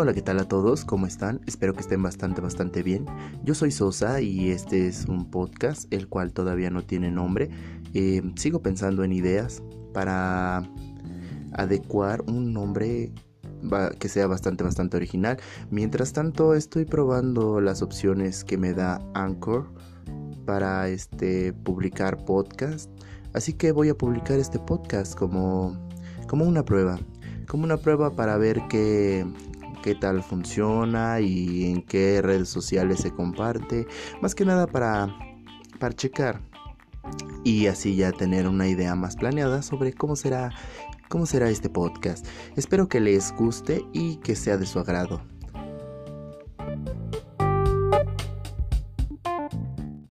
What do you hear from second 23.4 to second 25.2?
que voy a publicar este podcast